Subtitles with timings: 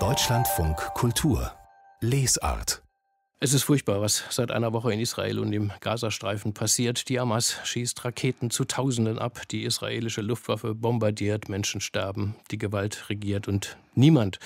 [0.00, 1.52] Deutschlandfunk Kultur.
[2.00, 2.82] Lesart.
[3.38, 7.08] Es ist furchtbar, was seit einer Woche in Israel und im Gazastreifen passiert.
[7.08, 13.08] Die Hamas schießt Raketen zu Tausenden ab, die israelische Luftwaffe bombardiert, Menschen sterben, die Gewalt
[13.10, 14.38] regiert und niemand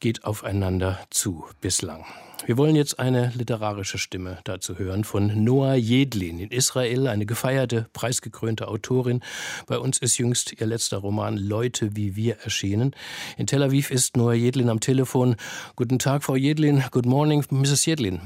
[0.00, 2.04] geht aufeinander zu bislang.
[2.44, 7.86] Wir wollen jetzt eine literarische Stimme dazu hören von Noah Jedlin in Israel, eine gefeierte,
[7.92, 9.20] preisgekrönte Autorin.
[9.66, 12.94] Bei uns ist jüngst ihr letzter Roman Leute wie wir erschienen.
[13.36, 15.36] In Tel Aviv ist Noah Jedlin am Telefon.
[15.74, 16.84] Guten Tag, Frau Jedlin.
[16.92, 17.84] Good morning, Mrs.
[17.86, 18.20] Jedlin.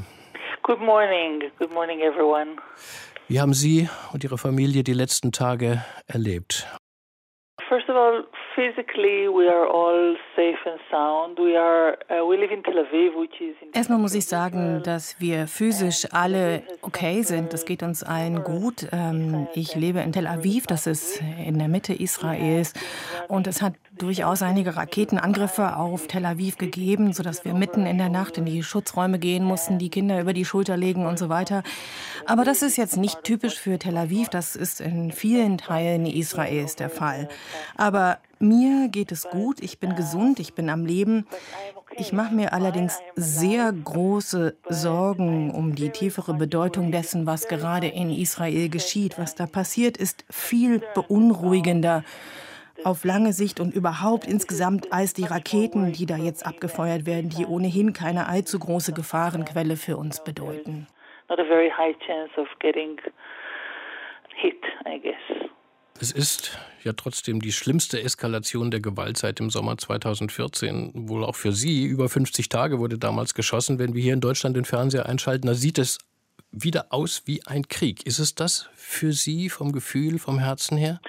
[0.65, 1.42] Good morning.
[1.59, 2.56] Good morning, everyone.
[3.29, 6.66] Wie haben Sie und Ihre Familie die letzten Tage erlebt?
[7.68, 8.24] First of all,
[8.60, 11.38] physically we are all safe and sound.
[11.38, 15.18] We are uh, we live in Tel Aviv, which is Erstmal muss ich sagen, dass
[15.18, 17.52] wir physisch alle okay sind.
[17.52, 18.87] Das geht uns allen gut.
[18.92, 22.74] Ähm, ich lebe in Tel Aviv, das ist in der Mitte Israels
[23.28, 28.09] und es hat durchaus einige Raketenangriffe auf Tel Aviv gegeben, sodass wir mitten in der
[28.09, 31.63] Nacht in die Schutzräume gehen mussten, die Kinder über die Schulter legen und so weiter.
[32.26, 36.76] Aber das ist jetzt nicht typisch für Tel Aviv, das ist in vielen Teilen Israels
[36.76, 37.29] der Fall.
[37.76, 41.27] Aber mir geht es gut, ich bin gesund, ich bin am Leben.
[41.96, 48.10] Ich mache mir allerdings sehr große Sorgen um die tiefere Bedeutung dessen, was gerade in
[48.10, 49.19] Israel geschieht.
[49.19, 52.05] Was da passiert, ist viel beunruhigender
[52.85, 57.45] auf lange Sicht und überhaupt insgesamt als die Raketen, die da jetzt abgefeuert werden, die
[57.45, 60.87] ohnehin keine allzu große Gefahrenquelle für uns bedeuten.
[66.03, 70.92] Es ist ja trotzdem die schlimmste Eskalation der Gewalt seit dem Sommer 2014.
[70.94, 71.84] Wohl auch für Sie.
[71.84, 73.78] Über 50 Tage wurde damals geschossen.
[73.78, 75.98] Wenn wir hier in Deutschland den Fernseher einschalten, da sieht es
[76.53, 78.06] wieder aus wie ein Krieg.
[78.06, 81.00] Ist es das für Sie vom Gefühl, vom Herzen her?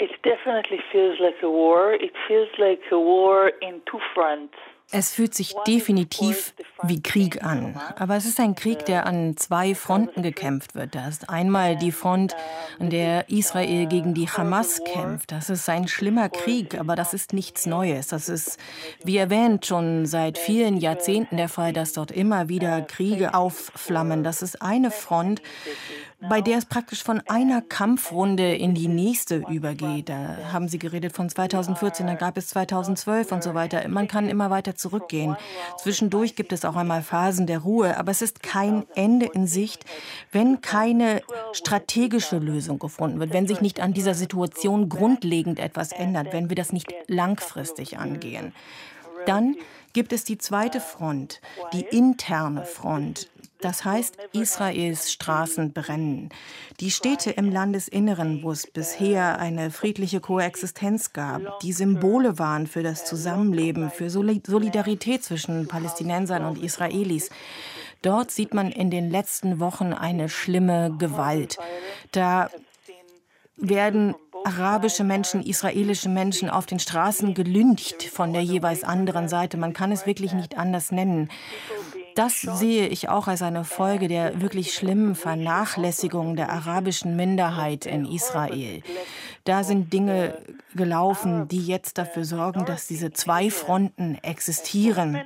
[0.00, 1.94] It definitely feels like a war.
[1.94, 4.56] It feels like a war in two fronts.
[4.90, 7.80] Es fühlt sich definitiv wie Krieg an.
[7.96, 10.94] Aber es ist ein Krieg, der an zwei Fronten gekämpft wird.
[10.94, 12.36] Da ist einmal die Front,
[12.78, 15.32] an der Israel gegen die Hamas kämpft.
[15.32, 18.08] Das ist ein schlimmer Krieg, aber das ist nichts Neues.
[18.08, 18.58] Das ist,
[19.02, 24.22] wie erwähnt, schon seit vielen Jahrzehnten der Fall, dass dort immer wieder Kriege aufflammen.
[24.22, 25.42] Das ist eine Front,
[26.28, 30.08] bei der es praktisch von einer Kampfrunde in die nächste übergeht.
[30.08, 33.86] Da haben Sie geredet von 2014, dann gab es 2012 und so weiter.
[33.88, 35.36] Man kann immer weiter zurückgehen.
[35.78, 39.84] Zwischendurch gibt es auch einmal Phasen der Ruhe, aber es ist kein Ende in Sicht,
[40.32, 46.32] wenn keine strategische Lösung gefunden wird, wenn sich nicht an dieser Situation grundlegend etwas ändert,
[46.32, 48.52] wenn wir das nicht langfristig angehen.
[49.26, 49.56] Dann
[49.92, 51.40] gibt es die zweite Front,
[51.72, 53.30] die interne Front.
[53.60, 56.28] Das heißt, Israels Straßen brennen.
[56.80, 62.82] Die Städte im Landesinneren, wo es bisher eine friedliche Koexistenz gab, die Symbole waren für
[62.82, 67.30] das Zusammenleben, für Solidarität zwischen Palästinensern und Israelis.
[68.02, 71.56] Dort sieht man in den letzten Wochen eine schlimme Gewalt.
[72.12, 72.50] Da
[73.56, 74.14] werden
[74.44, 79.56] arabische Menschen, israelische Menschen auf den Straßen gelüncht von der jeweils anderen Seite.
[79.56, 81.30] Man kann es wirklich nicht anders nennen.
[82.14, 88.06] Das sehe ich auch als eine Folge der wirklich schlimmen Vernachlässigung der arabischen Minderheit in
[88.06, 88.82] Israel.
[89.42, 90.38] Da sind Dinge
[90.74, 95.18] gelaufen, die jetzt dafür sorgen, dass diese zwei Fronten existieren.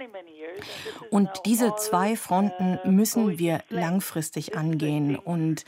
[1.11, 5.65] Und diese zwei Fronten müssen wir langfristig angehen und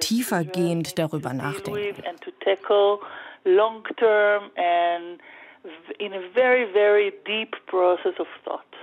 [0.00, 2.02] tiefergehend darüber nachdenken.
[5.98, 8.73] In a very, very deep process of thought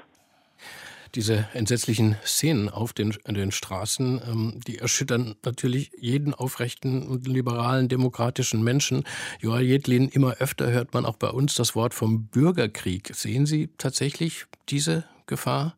[1.15, 7.89] diese entsetzlichen Szenen auf den, den Straßen, ähm, die erschüttern natürlich jeden aufrechten und liberalen
[7.89, 9.03] demokratischen Menschen.
[9.39, 13.09] Joel Jedlin, immer öfter hört man auch bei uns das Wort vom Bürgerkrieg.
[13.13, 15.75] Sehen Sie tatsächlich diese Gefahr?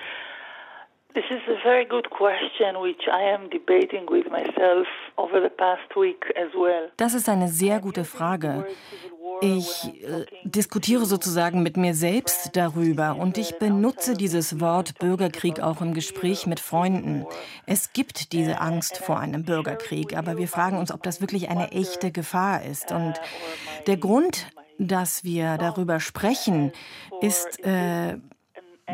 [1.14, 5.96] This is a very good question, which I am debating with myself over the past
[5.96, 6.92] week as well.
[6.98, 8.66] Das ist eine sehr gute Frage.
[9.42, 15.82] Ich äh, diskutiere sozusagen mit mir selbst darüber und ich benutze dieses Wort Bürgerkrieg auch
[15.82, 17.26] im Gespräch mit Freunden.
[17.66, 21.72] Es gibt diese Angst vor einem Bürgerkrieg, aber wir fragen uns, ob das wirklich eine
[21.72, 22.92] echte Gefahr ist.
[22.92, 23.16] Und
[23.88, 24.48] der Grund,
[24.78, 26.72] dass wir darüber sprechen,
[27.22, 28.18] ist, äh,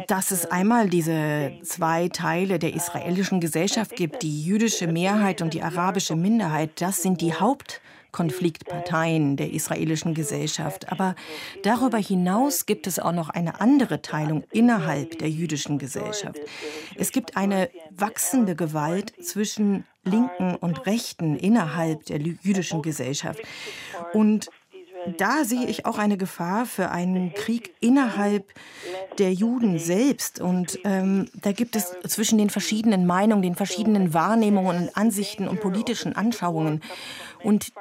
[0.08, 5.63] dass es einmal diese zwei Teile der israelischen Gesellschaft gibt, die jüdische Mehrheit und die
[5.63, 6.81] arabische Minderheit.
[6.81, 7.81] Das sind die Haupt
[8.12, 10.92] Konfliktparteien der israelischen Gesellschaft.
[10.92, 11.16] Aber
[11.64, 16.40] darüber hinaus gibt es auch noch eine andere Teilung innerhalb der jüdischen Gesellschaft.
[16.96, 23.42] Es gibt eine wachsende Gewalt zwischen Linken und Rechten innerhalb der jüdischen Gesellschaft.
[24.14, 24.50] Und
[25.18, 28.54] da sehe ich auch eine Gefahr für einen Krieg innerhalb
[29.18, 30.40] der Juden selbst.
[30.40, 35.62] Und ähm, da gibt es zwischen den verschiedenen Meinungen, den verschiedenen Wahrnehmungen und Ansichten und
[35.62, 36.82] politischen Anschauungen.
[37.44, 37.72] Und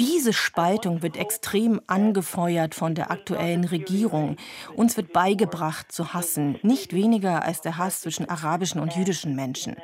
[0.00, 4.36] diese Spaltung wird extrem angefeuert von der aktuellen Regierung.
[4.74, 9.76] Uns wird beigebracht zu hassen, nicht weniger als der Hass zwischen arabischen und jüdischen Menschen.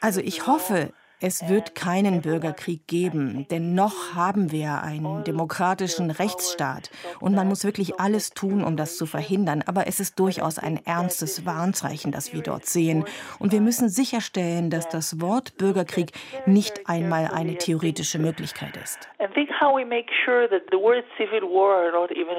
[0.00, 6.90] Also ich hoffe, es wird keinen Bürgerkrieg geben, denn noch haben wir einen demokratischen Rechtsstaat
[7.18, 9.64] und man muss wirklich alles tun, um das zu verhindern.
[9.66, 13.06] Aber es ist durchaus ein ernstes Warnzeichen, das wir dort sehen.
[13.38, 16.12] Und wir müssen sicherstellen, dass das Wort Bürgerkrieg
[16.44, 19.08] nicht einmal eine theoretische Möglichkeit ist.
[19.18, 22.34] And think how we make sure that the word civil war are not even.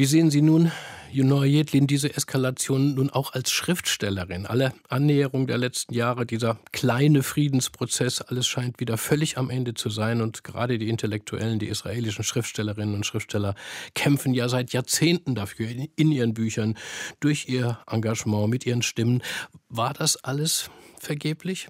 [0.00, 0.72] Wie sehen Sie nun,
[1.12, 4.46] Junor Jedlin, diese Eskalation nun auch als Schriftstellerin?
[4.46, 9.90] Alle Annäherung der letzten Jahre, dieser kleine Friedensprozess, alles scheint wieder völlig am Ende zu
[9.90, 10.22] sein.
[10.22, 13.54] Und gerade die Intellektuellen, die israelischen Schriftstellerinnen und Schriftsteller
[13.94, 16.78] kämpfen ja seit Jahrzehnten dafür in ihren Büchern,
[17.20, 19.22] durch ihr Engagement, mit ihren Stimmen.
[19.68, 21.68] War das alles vergeblich?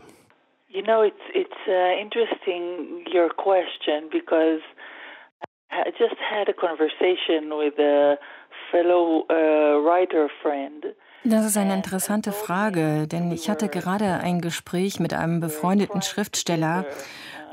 [0.68, 4.62] You know, it's, it's uh, interesting your question because
[5.70, 8.18] I just had a conversation with a
[8.70, 10.86] fellow uh, writer friend.
[11.22, 16.86] Das ist eine interessante Frage, denn ich hatte gerade ein Gespräch mit einem befreundeten Schriftsteller.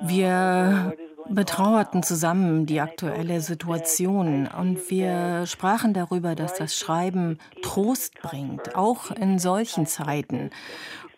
[0.01, 0.93] Wir
[1.29, 9.11] betrauerten zusammen die aktuelle Situation und wir sprachen darüber, dass das Schreiben Trost bringt, auch
[9.11, 10.51] in solchen Zeiten.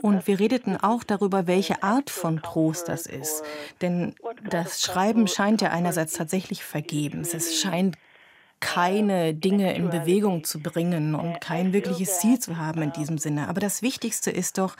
[0.02, 3.44] Und wir redeten auch darüber, welche Art von Trost das ist.
[3.82, 4.16] Denn
[4.50, 7.34] das Schreiben scheint ja einerseits tatsächlich vergebens.
[7.34, 7.98] Es scheint
[8.60, 13.48] keine Dinge in Bewegung zu bringen und kein wirkliches Ziel zu haben in diesem Sinne.
[13.48, 14.76] Aber das Wichtigste ist doch,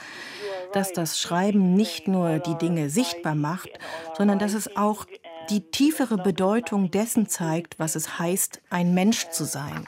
[0.74, 3.70] dass das Schreiben nicht nur die Dinge sichtbar macht,
[4.18, 5.06] sondern dass es auch
[5.50, 9.86] die tiefere Bedeutung dessen zeigt, was es heißt, ein Mensch zu sein.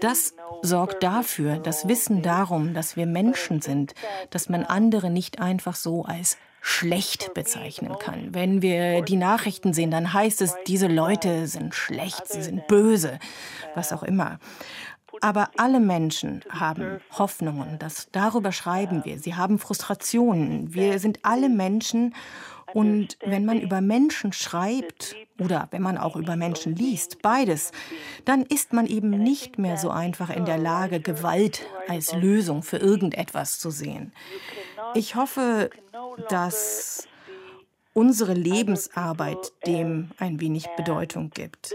[0.00, 3.94] Das sorgt dafür, das Wissen darum, dass wir Menschen sind,
[4.30, 8.34] dass man andere nicht einfach so als schlecht bezeichnen kann.
[8.34, 13.18] Wenn wir die Nachrichten sehen, dann heißt es, diese Leute sind schlecht, sie sind böse,
[13.74, 14.38] was auch immer.
[15.20, 19.18] Aber alle Menschen haben Hoffnungen, das, darüber schreiben wir.
[19.18, 20.74] Sie haben Frustrationen.
[20.74, 22.14] Wir sind alle Menschen
[22.74, 27.72] und wenn man über Menschen schreibt oder wenn man auch über Menschen liest, beides,
[28.24, 32.78] dann ist man eben nicht mehr so einfach in der Lage, Gewalt als Lösung für
[32.78, 34.12] irgendetwas zu sehen.
[34.94, 35.70] Ich hoffe,
[36.28, 37.07] dass
[37.92, 41.74] unsere Lebensarbeit dem ein wenig Bedeutung gibt.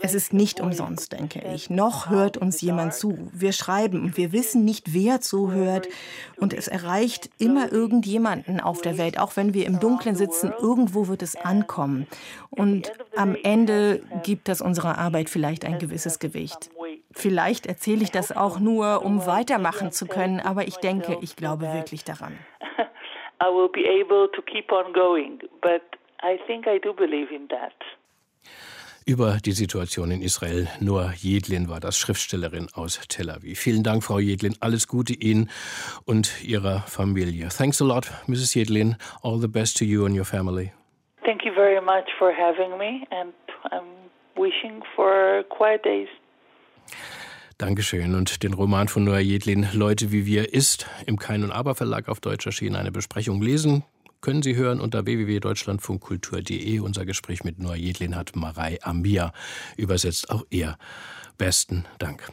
[0.00, 1.70] Es ist nicht umsonst, denke ich.
[1.70, 3.28] Noch hört uns jemand zu.
[3.32, 5.88] Wir schreiben und wir wissen nicht, wer zuhört.
[6.36, 9.18] Und es erreicht immer irgendjemanden auf der Welt.
[9.18, 12.06] Auch wenn wir im Dunkeln sitzen, irgendwo wird es ankommen.
[12.50, 16.70] Und am Ende gibt das unserer Arbeit vielleicht ein gewisses Gewicht.
[17.10, 21.72] Vielleicht erzähle ich das auch nur, um weitermachen zu können, aber ich denke, ich glaube
[21.72, 22.38] wirklich daran.
[23.40, 25.40] I will be able to keep on going.
[25.60, 25.82] But
[26.22, 27.74] I think I do believe in that.
[29.06, 30.68] Über die Situation in Israel.
[30.80, 33.58] Noah Jedlin war das, Schriftstellerin aus Tel Aviv.
[33.58, 34.54] Vielen Dank, Frau Jedlin.
[34.60, 35.48] Alles Gute Ihnen
[36.04, 37.48] und Ihrer Familie.
[37.48, 38.54] Thanks a lot, Mrs.
[38.54, 38.96] Jedlin.
[39.22, 40.72] All the best to you and your family.
[41.24, 43.32] Thank you very much for having me and
[43.70, 46.08] I'm wishing for quiet days.
[47.58, 48.14] Dankeschön.
[48.14, 52.08] Und den Roman von Noah Jedlin, Leute wie wir, ist im Kein und Aber Verlag
[52.08, 52.76] auf Deutsch erschienen.
[52.76, 53.84] Eine Besprechung lesen
[54.20, 56.80] können Sie hören unter www.deutschlandfunkkultur.de.
[56.80, 59.32] Unser Gespräch mit Noah Jedlin hat Marei Amir
[59.76, 60.30] übersetzt.
[60.30, 60.76] Auch ihr
[61.36, 62.30] besten Dank.